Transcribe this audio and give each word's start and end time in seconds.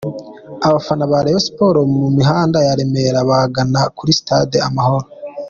Abafana 0.67 1.03
ba 1.11 1.23
Rayon 1.25 1.43
Sports 1.47 1.89
mu 1.95 2.07
mihanda 2.17 2.57
ya 2.67 2.77
Remera 2.79 3.19
bagana 3.29 3.79
kuri 3.97 4.11
sitade 4.17 4.57
Amahoro. 4.69 5.07